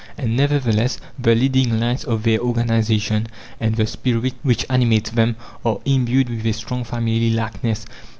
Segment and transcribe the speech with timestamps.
[0.17, 3.27] And nevertheless, the leading lines of their organization,
[3.59, 7.85] and the spirit which animates them, are imbued with a strong family likeness.